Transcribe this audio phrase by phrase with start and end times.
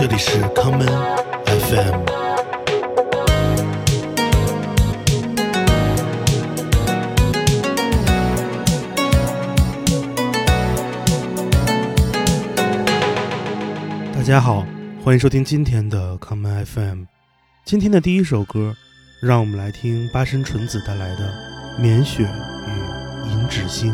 [0.00, 0.86] 这里是 common
[1.44, 2.04] FM。
[14.14, 14.64] 大家好，
[15.02, 17.02] 欢迎收听今天的 common FM。
[17.64, 18.76] 今天的第一首歌，
[19.20, 21.28] 让我们来听八神纯子带来的
[21.80, 23.92] 《棉雪与银纸星》。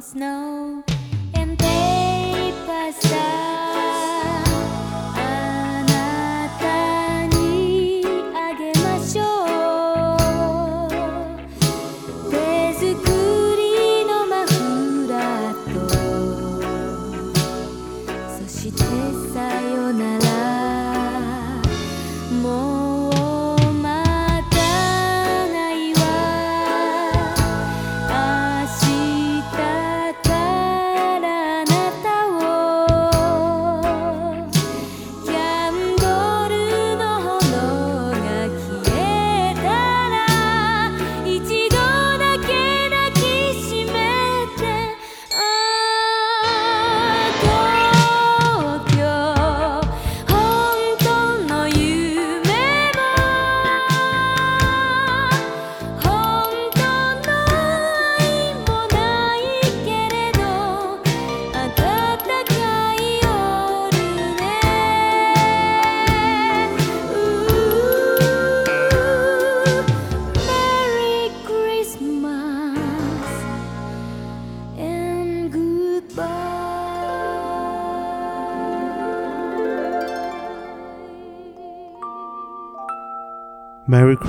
[0.00, 0.49] snow.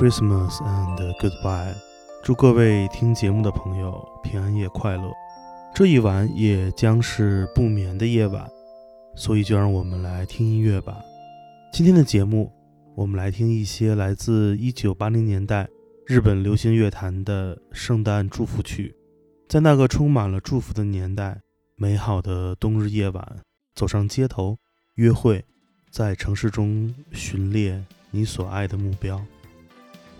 [0.01, 1.75] Christmas and goodbye，
[2.23, 5.11] 祝各位听节目的朋友平安夜快乐。
[5.75, 8.49] 这一晚也将是不眠的夜晚，
[9.15, 10.97] 所以就让我们来听音乐吧。
[11.71, 12.51] 今天的节目，
[12.95, 15.69] 我们来听一些来自1980年代
[16.07, 18.95] 日本流行乐坛的圣诞祝福曲。
[19.47, 21.39] 在那个充满了祝福的年代，
[21.75, 23.37] 美好的冬日夜晚，
[23.75, 24.57] 走上街头
[24.95, 25.45] 约会，
[25.91, 29.23] 在城市中寻猎你所爱的目标。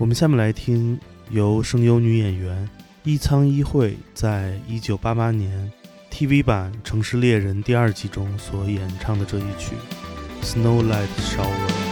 [0.02, 1.00] 我们下面来听
[1.30, 2.68] 由声优女演员。
[3.04, 5.72] 伊仓一惠在一九八八年
[6.12, 9.76] TV 版《城市猎人》第二季中所演唱的这一曲
[10.44, 11.88] 《Snowlight Shower》。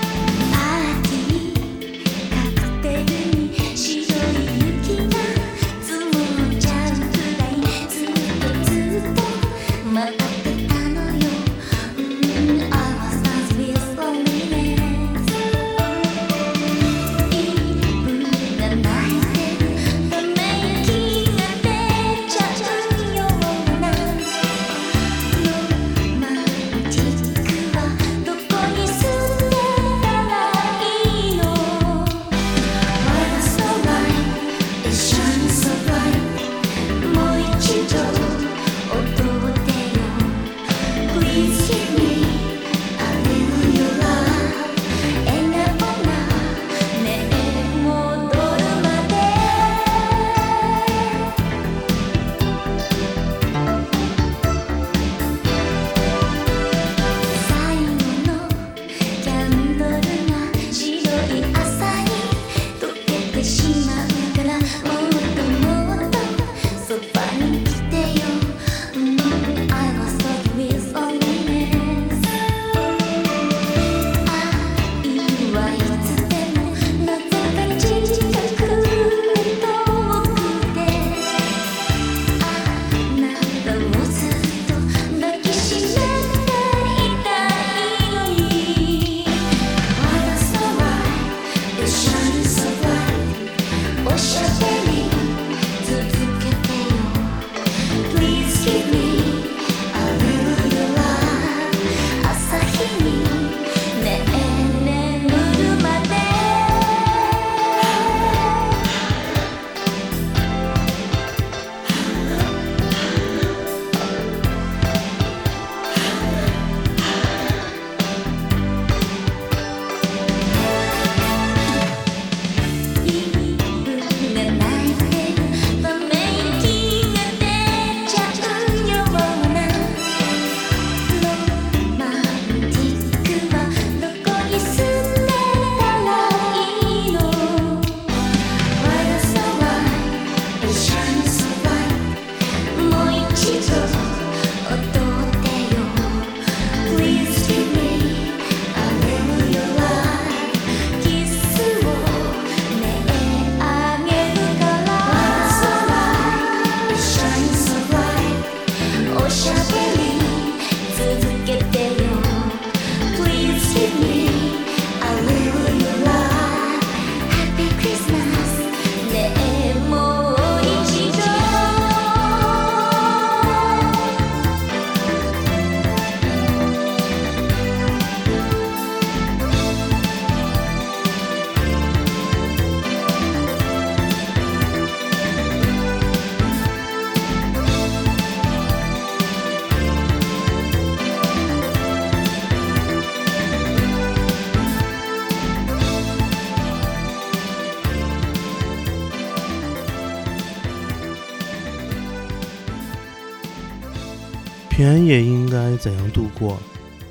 [205.09, 206.59] 夜应该怎样度过？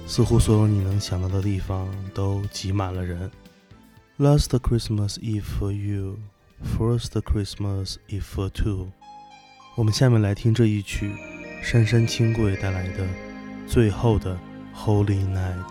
[0.07, 3.29] 似乎所有你能想到的地方都挤满了人。
[4.21, 6.21] Last Christmas Eve for you,
[6.79, 8.93] first Christmas Eve for two。
[9.75, 11.11] 我们下面来听这一曲，
[11.61, 13.05] 杉杉清贵带来的
[13.67, 14.39] 《最后的
[14.77, 15.65] Holy Night》。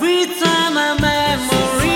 [0.00, 1.89] sweet time a memory.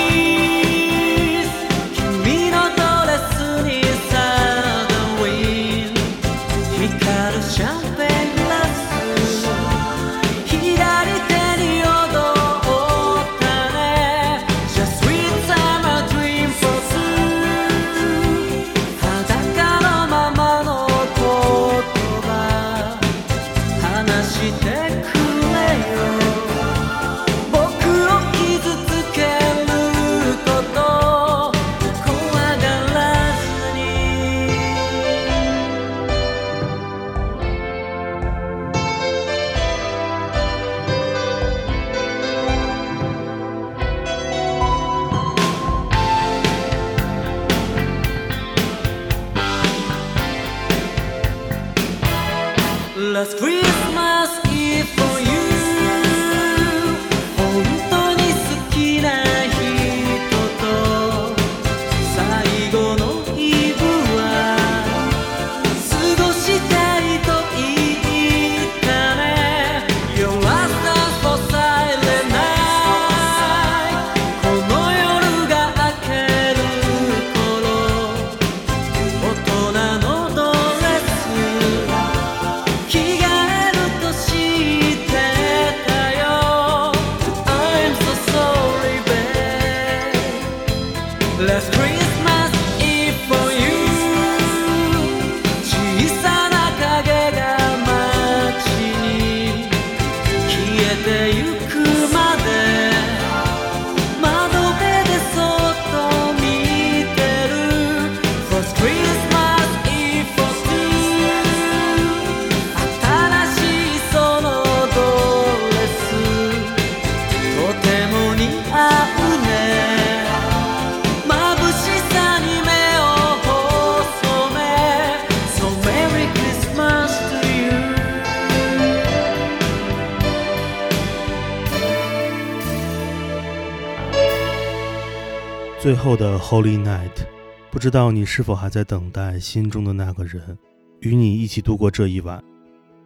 [136.47, 137.27] holy night
[137.71, 140.59] 不知道你是否还在等待心中的那个人
[141.01, 142.45] 与你一起度过这一晚。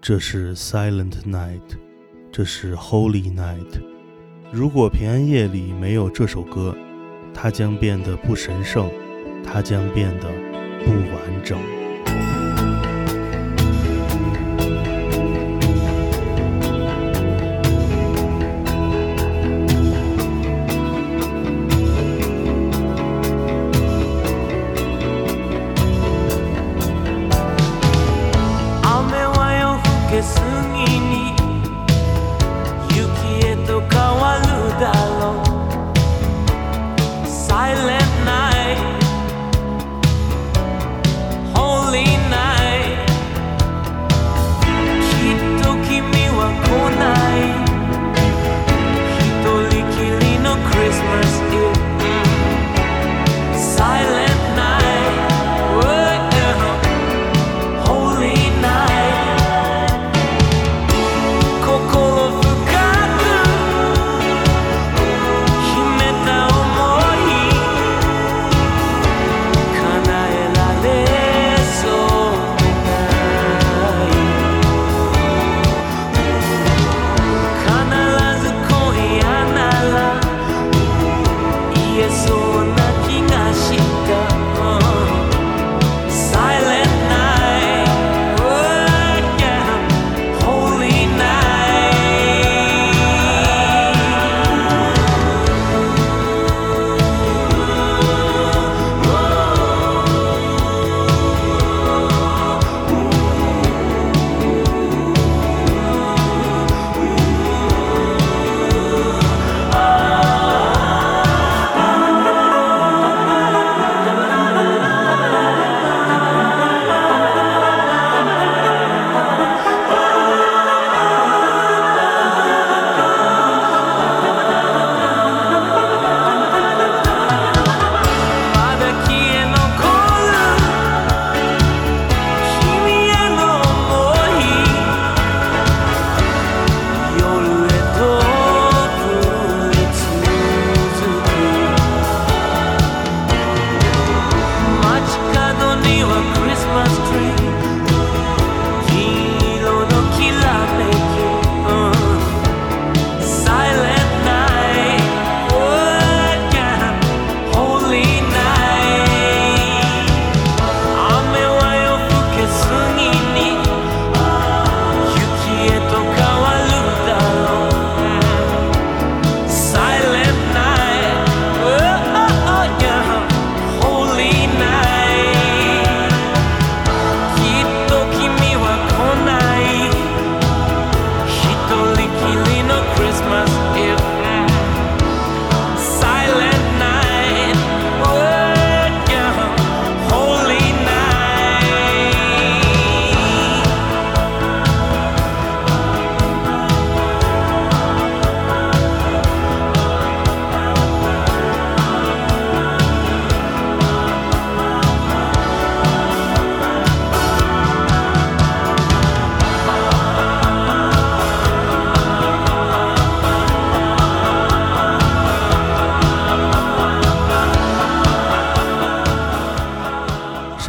[0.00, 1.78] 这是 silent night
[2.33, 3.80] 这是 holy night
[4.50, 6.76] 如果平安夜里没有这首歌
[7.33, 8.90] 它将变得不神圣
[9.45, 10.28] 它将变得
[10.85, 11.57] 不完整。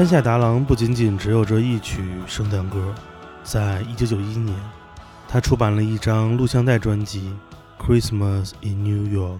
[0.09, 2.95] 下达郎不仅仅只有这一曲圣诞歌，
[3.43, 4.57] 在一九九一年，
[5.27, 7.31] 他出版了一张录像带专辑
[7.85, 9.37] 《Christmas in New York》。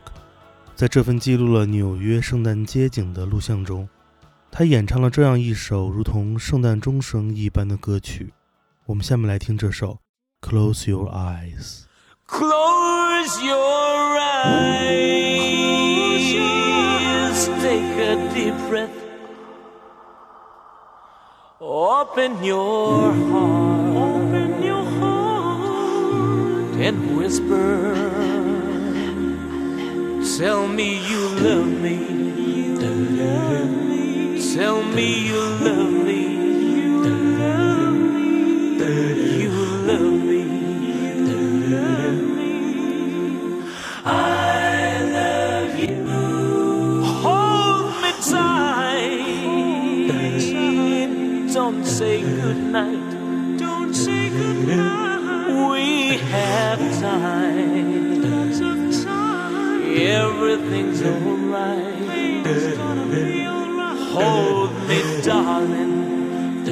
[0.76, 3.90] 在这份记录了纽约圣诞街景的录像中，
[4.52, 8.32] 他演唱了这样一首如同圣诞钟声一般的歌曲。
[8.86, 9.98] 我们下面来听这首
[10.48, 11.80] 《Close Your Eyes》。
[12.28, 15.10] Close your eyes.
[17.60, 18.89] Take a deep breath.
[21.80, 23.96] Open your heart.
[23.96, 26.76] Open your heart.
[26.76, 27.96] And whisper.
[30.38, 31.98] Tell me you love me.
[34.54, 36.29] Tell me you love me.
[60.80, 62.00] Everything's alright.
[64.14, 66.64] Hold me, darling.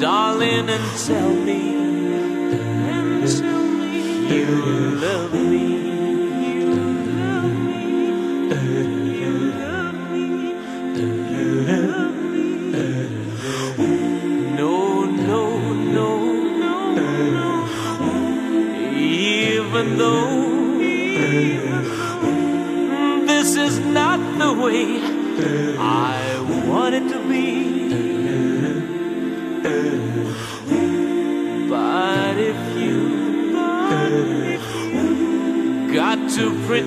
[0.00, 1.60] Darling, and tell me.
[2.52, 4.46] And tell me you
[4.96, 5.69] love me.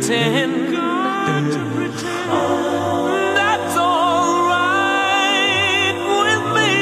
[0.07, 6.75] To pretend, that's alright with me.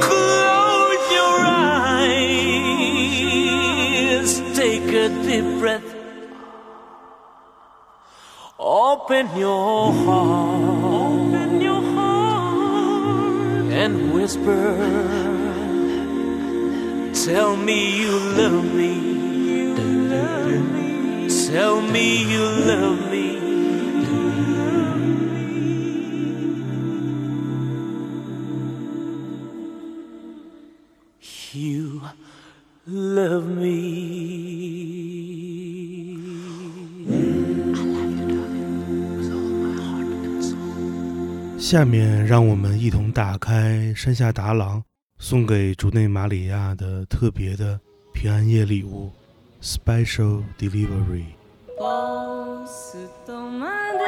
[0.00, 1.36] Close your
[2.16, 5.90] eyes, take a deep breath.
[8.58, 14.76] Open your heart, open your heart, and whisper.
[17.12, 17.93] Tell me
[21.94, 23.24] me you love me.
[33.46, 33.84] Me.
[41.58, 44.82] 下面让我们一同打开山下达郎
[45.18, 47.80] 送给竹内马里亚的特别的
[48.12, 49.10] 平安夜礼物
[49.62, 51.43] ——Special Delivery。
[51.76, 54.03] ポストまで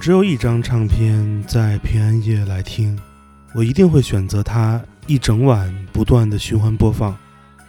[0.00, 2.98] 只有一张唱片在平安夜来听，
[3.54, 7.14] 我一定会选择它一整晚不断的循环播放。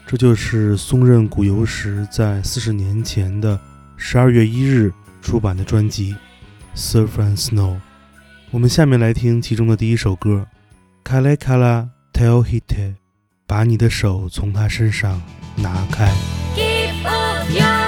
[0.07, 3.59] 这就是松任谷由实在四十年前的
[3.97, 6.15] 十二月一日出版的专辑
[6.79, 7.73] 《Surf and Snow》。
[8.49, 10.47] 我们下面来听其中的第一首歌
[11.09, 12.61] 《Kale Kale Teohite》，
[13.45, 15.21] 把你的手从他身上
[15.57, 16.09] 拿开。
[16.55, 17.80] Keep up your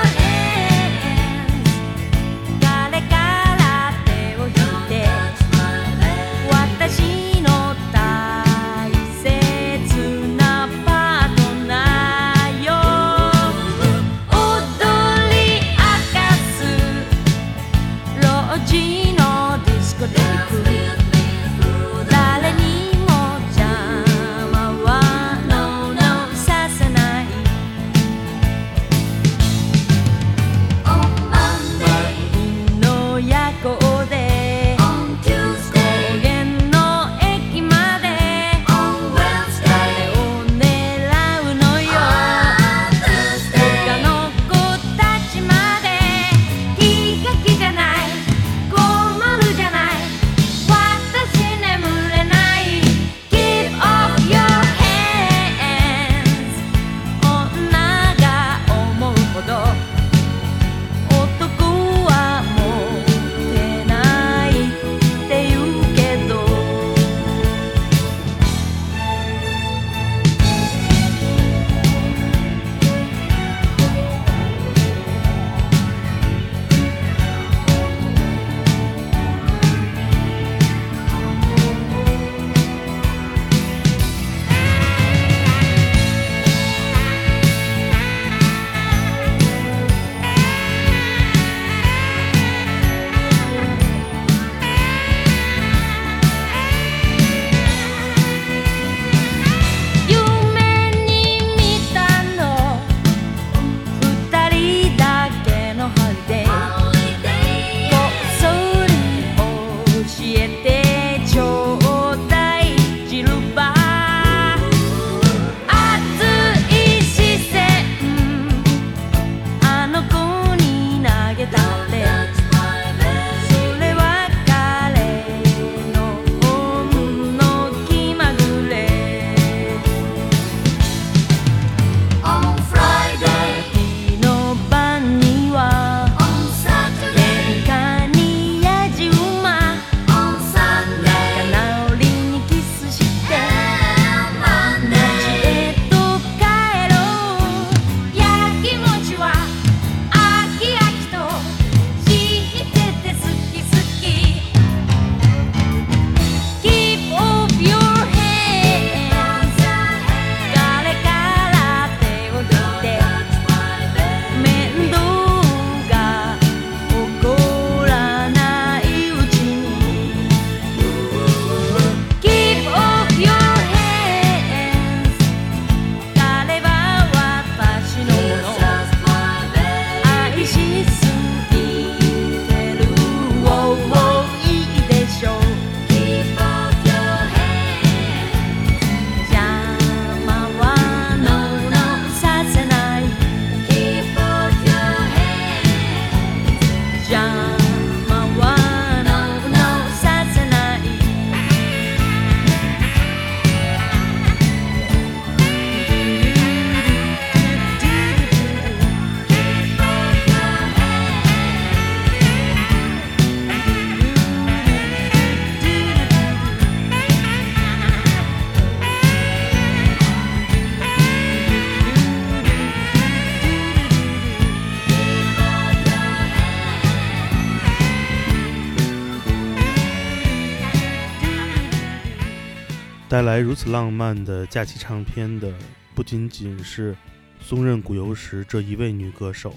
[233.14, 235.54] 带来如此浪漫的假期唱片的，
[235.94, 236.98] 不仅仅是
[237.40, 239.54] 松任谷由实这一位女歌手，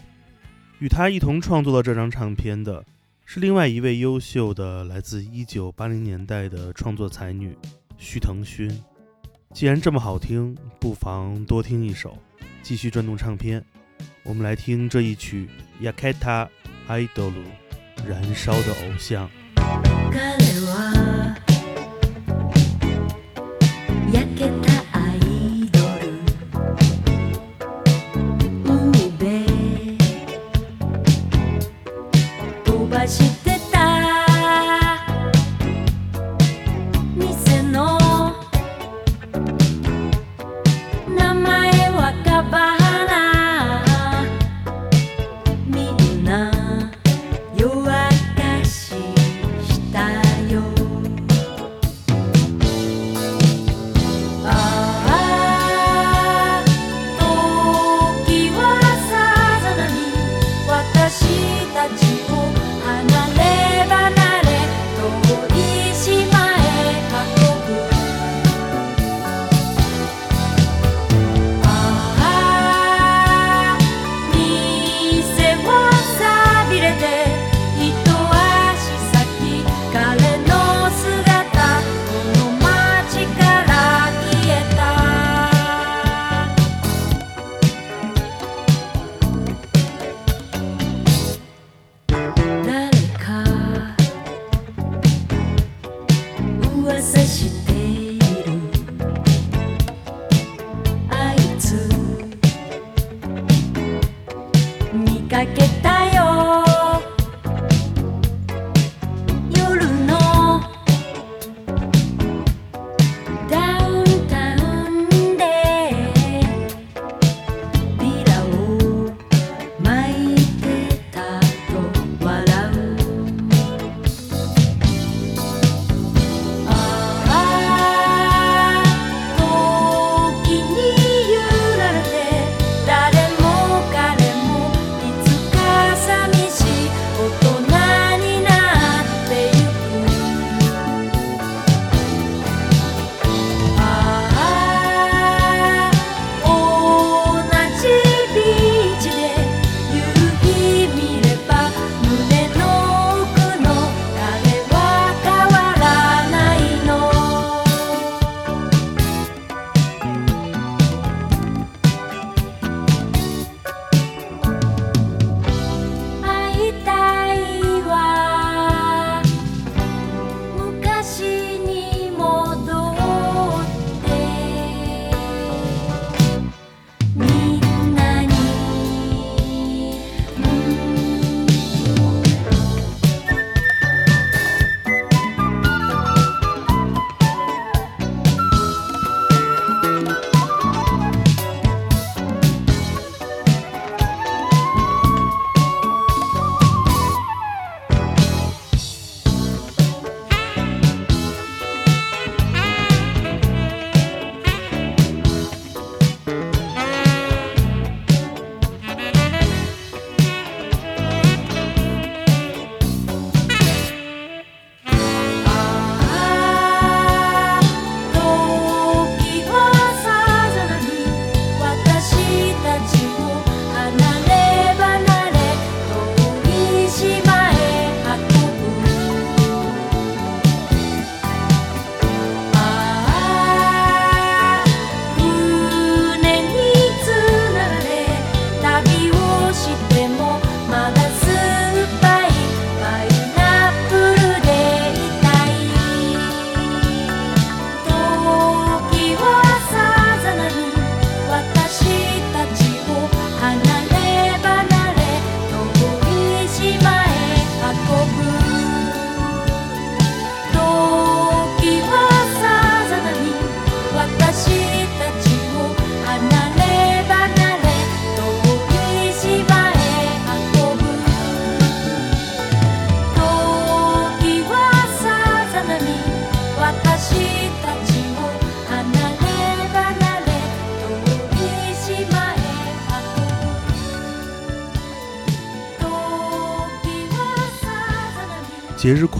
[0.79, 2.85] 与她一同创作了这张唱片的，
[3.25, 7.57] 是另外一位优秀的来自一九八零年代的创作才女
[7.97, 8.71] 须藤勋。
[9.55, 12.19] 既然这么好听，不妨多听一首，
[12.63, 13.65] 继续转动唱片。
[14.23, 15.49] 我们来听这一曲
[15.83, 16.47] 《Yaketa
[16.87, 17.33] Idol》，
[18.07, 19.31] 燃烧的偶像。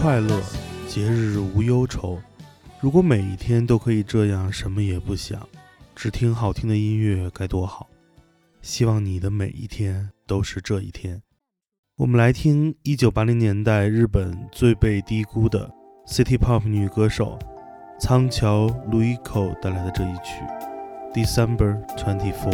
[0.07, 0.41] 快乐，
[0.87, 2.17] 节日无忧愁。
[2.79, 5.45] 如果每一天都可以这样，什么也不想，
[5.93, 7.89] 只听好听的音乐，该多好！
[8.61, 11.21] 希望你的每一天都是这一天。
[11.97, 15.69] 我们来听一九八零年代日本最被低估的
[16.07, 17.37] City Pop 女歌手
[17.99, 20.41] 仓桥 Luiko 带来的这一曲
[21.13, 22.53] 《December Twenty Four》。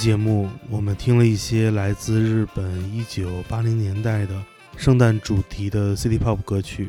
[0.00, 2.64] 节目，我们听了一些来自日本
[3.04, 4.42] 1980年代的
[4.78, 6.88] 圣诞主题的 City Pop 歌曲。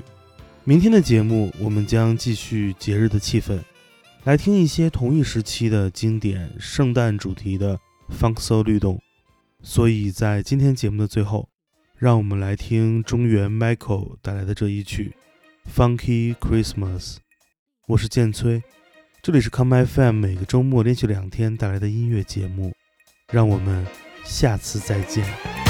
[0.63, 3.59] 明天的节目，我们将继续节日的气氛，
[4.23, 7.77] 来听一些同一时期的经典圣诞主题的
[8.17, 8.97] Funk Soul 律动。
[9.61, 11.49] 所以在今天节目的最后，
[11.97, 15.13] 让我们来听中原 Michael 带来的这一曲
[15.77, 17.15] 《Funky Christmas》。
[17.87, 18.63] 我是建崔。
[19.21, 22.71] 这里是 Come FM 每个周末连续两天带来的音乐节目，
[23.31, 23.85] 让我们
[24.23, 25.60] 下次再见。